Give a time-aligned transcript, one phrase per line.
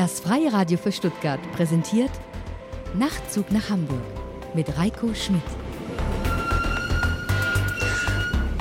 [0.00, 2.10] Das Freie Radio für Stuttgart präsentiert
[2.94, 4.00] Nachtzug nach Hamburg
[4.54, 5.42] mit Reiko Schmidt.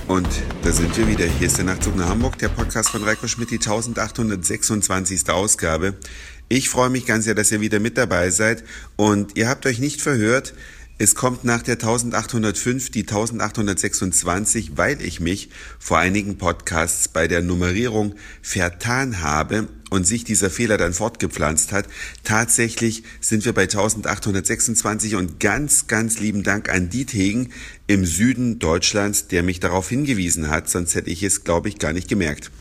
[0.10, 0.28] Und
[0.64, 1.24] da sind wir wieder.
[1.24, 5.30] Hier ist der Nachtzug nach Hamburg, der Podcast von Reiko Schmidt, die 1826.
[5.30, 5.94] Ausgabe.
[6.50, 8.66] Ich freue mich ganz sehr, dass ihr wieder mit dabei seid.
[8.98, 10.54] Und ihr habt euch nicht verhört.
[11.02, 17.42] Es kommt nach der 1805 die 1826, weil ich mich vor einigen Podcasts bei der
[17.42, 21.86] Nummerierung vertan habe und sich dieser Fehler dann fortgepflanzt hat.
[22.26, 27.54] Tatsächlich sind wir bei 1826 und ganz, ganz lieben Dank an Diethegen
[27.88, 31.94] im Süden Deutschlands, der mich darauf hingewiesen hat, sonst hätte ich es, glaube ich, gar
[31.94, 32.52] nicht gemerkt.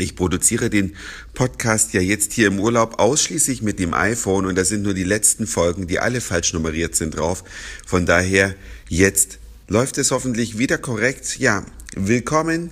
[0.00, 0.94] Ich produziere den
[1.34, 5.02] Podcast ja jetzt hier im Urlaub ausschließlich mit dem iPhone und da sind nur die
[5.02, 7.42] letzten Folgen, die alle falsch nummeriert sind drauf.
[7.84, 8.54] Von daher
[8.88, 11.40] jetzt läuft es hoffentlich wieder korrekt.
[11.40, 11.66] Ja,
[11.96, 12.70] willkommen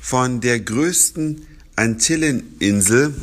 [0.00, 3.14] von der größten Antilleninsel.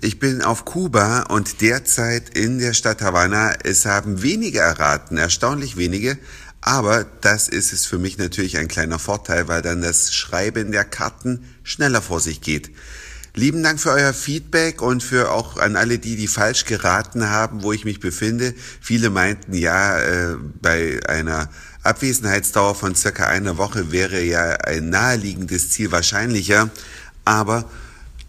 [0.00, 3.54] Ich bin auf Kuba und derzeit in der Stadt Havanna.
[3.62, 6.18] Es haben wenige erraten, erstaunlich wenige.
[6.60, 10.84] Aber das ist es für mich natürlich ein kleiner Vorteil, weil dann das Schreiben der
[10.84, 12.70] Karten schneller vor sich geht.
[13.34, 17.62] Lieben Dank für euer Feedback und für auch an alle die, die falsch geraten haben,
[17.62, 18.54] wo ich mich befinde.
[18.80, 21.48] Viele meinten, ja, äh, bei einer
[21.84, 26.70] Abwesenheitsdauer von circa einer Woche wäre ja ein naheliegendes Ziel wahrscheinlicher.
[27.24, 27.70] Aber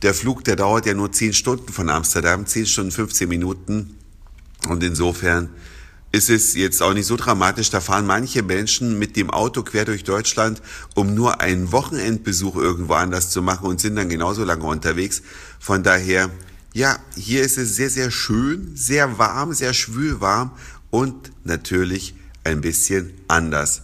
[0.01, 3.95] der Flug, der dauert ja nur 10 Stunden von Amsterdam, 10 Stunden 15 Minuten.
[4.67, 5.49] Und insofern
[6.11, 7.69] ist es jetzt auch nicht so dramatisch.
[7.69, 10.61] Da fahren manche Menschen mit dem Auto quer durch Deutschland,
[10.95, 15.21] um nur einen Wochenendbesuch irgendwo anders zu machen und sind dann genauso lange unterwegs.
[15.59, 16.29] Von daher,
[16.73, 20.51] ja, hier ist es sehr, sehr schön, sehr warm, sehr schwülwarm
[20.89, 23.83] und natürlich ein bisschen anders.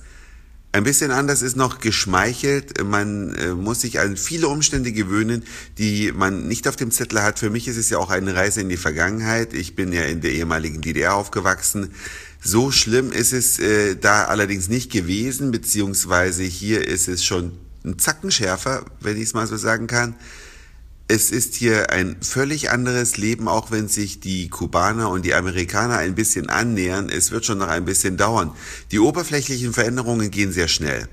[0.76, 2.84] Ein bisschen anders ist noch geschmeichelt.
[2.84, 5.46] Man äh, muss sich an viele Umstände gewöhnen,
[5.78, 7.40] die man nicht auf dem Zettel hat.
[7.40, 9.54] Für mich ist es ja auch eine Reise in die Vergangenheit.
[9.54, 11.92] Ich bin ja in der ehemaligen DDR aufgewachsen.
[12.44, 17.54] So schlimm ist es äh, da allerdings nicht gewesen, beziehungsweise hier ist es schon
[17.86, 20.14] ein Zacken schärfer, wenn ich es mal so sagen kann.
[21.08, 25.98] Es ist hier ein völlig anderes Leben, auch wenn sich die Kubaner und die Amerikaner
[25.98, 27.10] ein bisschen annähern.
[27.10, 28.52] Es wird schon noch ein bisschen dauern.
[28.92, 31.08] Die oberflächlichen Veränderungen gehen sehr schnell.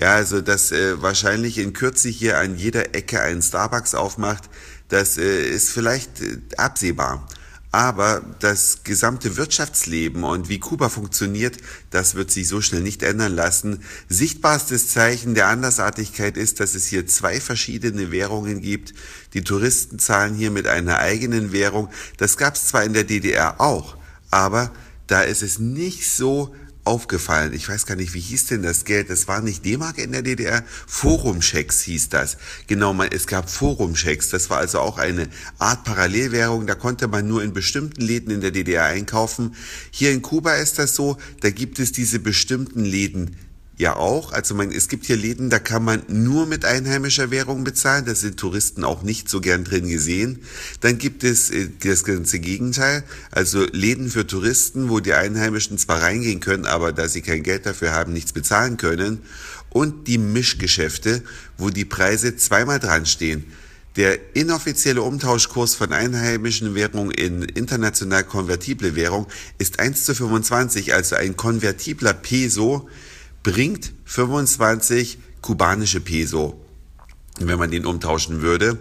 [0.00, 4.44] Ja, also dass äh, wahrscheinlich in Kürze hier an jeder Ecke ein Starbucks aufmacht,
[4.88, 7.26] das äh, ist vielleicht äh, absehbar.
[7.74, 11.56] Aber das gesamte Wirtschaftsleben und wie Kuba funktioniert,
[11.88, 13.82] das wird sich so schnell nicht ändern lassen.
[14.10, 18.92] Sichtbarstes Zeichen der Andersartigkeit ist, dass es hier zwei verschiedene Währungen gibt.
[19.32, 21.88] Die Touristen zahlen hier mit einer eigenen Währung.
[22.18, 23.96] Das gab es zwar in der DDR auch,
[24.30, 24.70] aber
[25.06, 26.54] da ist es nicht so
[26.84, 27.52] aufgefallen.
[27.52, 29.10] Ich weiß gar nicht, wie hieß denn das Geld?
[29.10, 30.64] Das war nicht D-Mark in der DDR.
[30.86, 32.36] Forumchecks hieß das.
[32.66, 34.30] Genau, man, es gab Forumchecks.
[34.30, 35.28] Das war also auch eine
[35.58, 36.66] Art Parallelwährung.
[36.66, 39.54] Da konnte man nur in bestimmten Läden in der DDR einkaufen.
[39.90, 41.16] Hier in Kuba ist das so.
[41.40, 43.36] Da gibt es diese bestimmten Läden
[43.82, 44.32] ja auch.
[44.32, 48.06] Also man, es gibt hier Läden, da kann man nur mit einheimischer Währung bezahlen.
[48.06, 50.38] Da sind Touristen auch nicht so gern drin gesehen.
[50.80, 53.04] Dann gibt es äh, das ganze Gegenteil.
[53.30, 57.66] Also Läden für Touristen, wo die Einheimischen zwar reingehen können, aber da sie kein Geld
[57.66, 59.20] dafür haben, nichts bezahlen können.
[59.68, 61.22] Und die Mischgeschäfte,
[61.58, 63.44] wo die Preise zweimal dran stehen.
[63.96, 69.26] Der inoffizielle Umtauschkurs von einheimischen Währungen in international konvertible Währung
[69.58, 72.88] ist 1 zu 25, also ein konvertibler Peso
[73.42, 76.60] bringt 25 kubanische Peso,
[77.40, 78.78] wenn man den umtauschen würde.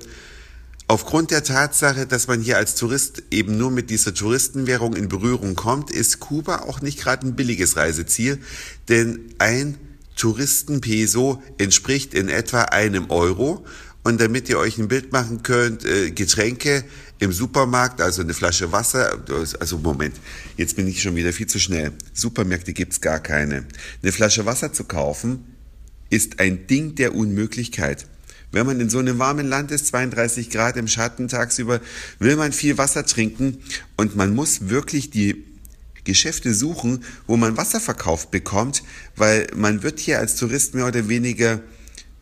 [0.87, 5.55] Aufgrund der Tatsache, dass man hier als Tourist eben nur mit dieser Touristenwährung in Berührung
[5.55, 8.39] kommt, ist Kuba auch nicht gerade ein billiges Reiseziel,
[8.89, 9.77] denn ein
[10.17, 13.65] Touristenpeso entspricht in etwa einem Euro.
[14.03, 16.83] Und damit ihr euch ein Bild machen könnt, äh, Getränke
[17.19, 19.23] im Supermarkt, also eine Flasche Wasser,
[19.59, 20.15] also Moment,
[20.57, 21.91] jetzt bin ich schon wieder viel zu schnell.
[22.13, 23.65] Supermärkte gibt's gar keine.
[24.01, 25.45] Eine Flasche Wasser zu kaufen,
[26.09, 28.07] ist ein Ding der Unmöglichkeit.
[28.51, 31.79] Wenn man in so einem warmen Land ist, 32 Grad im Schatten tagsüber,
[32.19, 33.59] will man viel Wasser trinken
[33.97, 35.45] und man muss wirklich die
[36.03, 38.83] Geschäfte suchen, wo man Wasser verkauft bekommt,
[39.15, 41.61] weil man wird hier als Tourist mehr oder weniger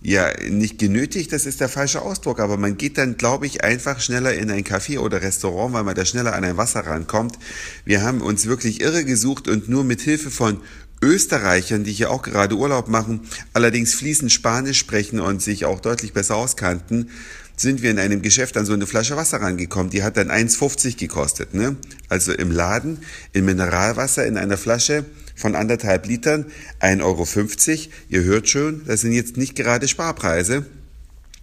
[0.01, 3.99] ja, nicht genötigt, das ist der falsche Ausdruck, aber man geht dann, glaube ich, einfach
[3.99, 7.37] schneller in ein Café oder Restaurant, weil man da schneller an ein Wasser rankommt.
[7.83, 10.61] Wir haben uns wirklich irre gesucht und nur mit Hilfe von
[11.01, 13.21] Österreichern, die hier auch gerade Urlaub machen,
[13.53, 17.09] allerdings fließend Spanisch sprechen und sich auch deutlich besser auskannten,
[17.59, 19.89] sind wir in einem Geschäft an so eine Flasche Wasser rangekommen.
[19.89, 21.53] Die hat dann 1,50 gekostet.
[21.53, 21.75] Ne?
[22.07, 22.99] Also im Laden,
[23.33, 25.03] in Mineralwasser in einer Flasche
[25.35, 26.45] von anderthalb Litern
[26.79, 27.89] 1,50 Euro.
[28.09, 30.65] Ihr hört schon, das sind jetzt nicht gerade Sparpreise.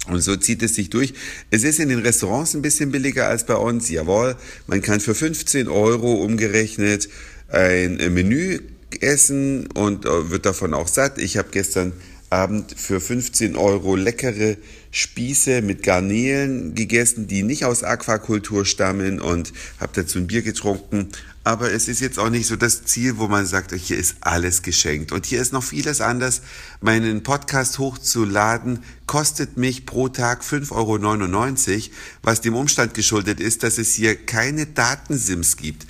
[0.09, 1.13] Und so zieht es sich durch.
[1.51, 4.37] Es ist in den Restaurants ein bisschen billiger als bei uns, jawohl.
[4.67, 7.09] Man kann für 15 Euro umgerechnet
[7.49, 8.61] ein Menü
[9.01, 11.19] essen und äh, wird davon auch satt.
[11.19, 11.93] Ich habe gestern
[12.31, 14.57] Abend für 15 Euro leckere
[14.91, 21.09] Spieße mit Garnelen gegessen, die nicht aus Aquakultur stammen und habe dazu ein Bier getrunken.
[21.45, 24.63] Aber es ist jetzt auch nicht so das Ziel, wo man sagt, hier ist alles
[24.63, 25.13] geschenkt.
[25.13, 26.43] Und hier ist noch vieles anders.
[26.81, 31.81] Meinen Podcast hochzuladen kostet mich pro Tag 5,99 Euro,
[32.23, 35.87] was dem Umstand geschuldet ist, dass es hier keine Datensims gibt.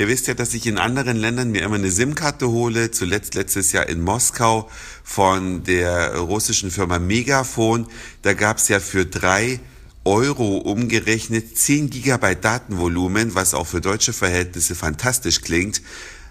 [0.00, 2.90] Ihr wisst ja, dass ich in anderen Ländern mir immer eine SIM-Karte hole.
[2.90, 4.70] Zuletzt letztes Jahr in Moskau
[5.04, 7.86] von der russischen Firma Megafon.
[8.22, 9.60] Da gab es ja für drei
[10.04, 15.82] Euro umgerechnet 10 Gigabyte Datenvolumen, was auch für deutsche Verhältnisse fantastisch klingt.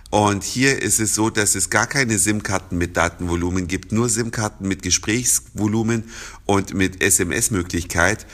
[0.10, 4.68] Und hier ist es so, dass es gar keine SIM-Karten mit Datenvolumen gibt, nur SIM-Karten
[4.68, 6.06] mit Gesprächsvolumen
[6.48, 8.25] und mit SMS-Möglichkeit.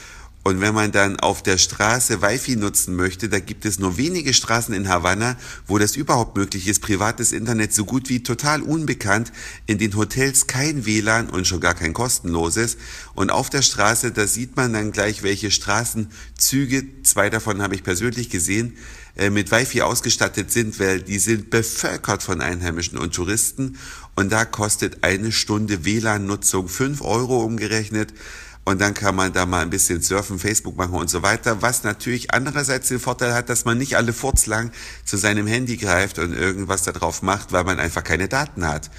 [0.46, 4.32] Und wenn man dann auf der Straße Wi-Fi nutzen möchte, da gibt es nur wenige
[4.32, 6.82] Straßen in Havanna, wo das überhaupt möglich ist.
[6.82, 9.32] Privates Internet so gut wie total unbekannt.
[9.66, 12.76] In den Hotels kein WLAN und schon gar kein kostenloses.
[13.16, 17.82] Und auf der Straße, da sieht man dann gleich, welche Straßenzüge, zwei davon habe ich
[17.82, 18.76] persönlich gesehen,
[19.16, 23.78] äh, mit Wi-Fi ausgestattet sind, weil die sind bevölkert von Einheimischen und Touristen.
[24.14, 28.14] Und da kostet eine Stunde WLAN-Nutzung fünf Euro umgerechnet.
[28.66, 31.62] Und dann kann man da mal ein bisschen surfen, Facebook machen und so weiter.
[31.62, 34.72] Was natürlich andererseits den Vorteil hat, dass man nicht alle furzlang
[35.04, 38.90] zu seinem Handy greift und irgendwas da drauf macht, weil man einfach keine Daten hat.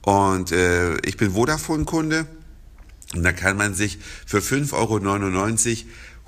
[0.00, 2.24] Und äh, ich bin Vodafone-Kunde
[3.14, 4.98] und da kann man sich für 5,99 Euro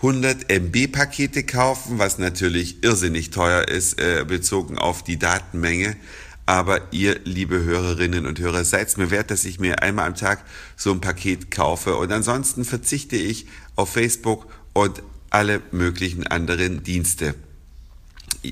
[0.03, 5.97] 100 MB-Pakete kaufen, was natürlich irrsinnig teuer ist, äh, bezogen auf die Datenmenge.
[6.45, 10.45] Aber ihr, liebe Hörerinnen und Hörer, seid mir wert, dass ich mir einmal am Tag
[10.77, 11.97] so ein Paket kaufe.
[11.97, 13.47] Und ansonsten verzichte ich
[13.77, 17.35] auf Facebook und alle möglichen anderen Dienste.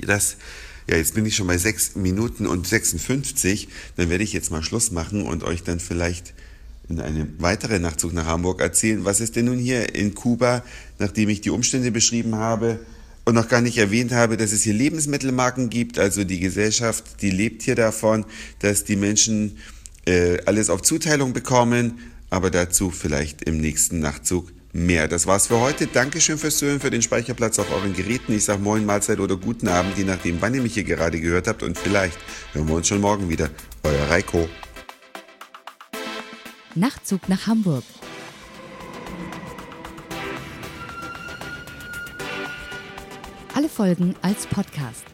[0.07, 0.37] Das,
[0.89, 3.69] ja, jetzt bin ich schon bei 6 Minuten und 56.
[3.97, 6.33] Dann werde ich jetzt mal Schluss machen und euch dann vielleicht
[6.89, 10.65] in einem weiteren Nachtzug nach Hamburg erzählen, was es denn nun hier in Kuba,
[10.99, 12.81] nachdem ich die Umstände beschrieben habe,
[13.31, 16.01] und noch gar nicht erwähnt habe, dass es hier Lebensmittelmarken gibt.
[16.01, 18.25] Also die Gesellschaft, die lebt hier davon,
[18.59, 19.59] dass die Menschen
[20.05, 22.01] äh, alles auf Zuteilung bekommen.
[22.29, 25.07] Aber dazu vielleicht im nächsten Nachtzug mehr.
[25.07, 25.87] Das war's für heute.
[25.87, 28.33] Dankeschön fürs Zuhören, für den Speicherplatz auf euren Geräten.
[28.33, 31.47] Ich sage Moin, Mahlzeit oder guten Abend, je nachdem, wann ihr mich hier gerade gehört
[31.47, 31.63] habt.
[31.63, 32.19] Und vielleicht
[32.53, 33.49] hören wir uns schon morgen wieder.
[33.85, 34.49] Euer Reiko.
[36.75, 37.85] Nachtzug nach Hamburg.
[43.61, 45.05] Alle Folgen als Podcast.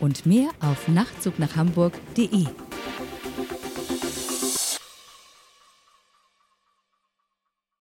[0.00, 2.65] Und mehr auf nachtzugnachhamburg.de.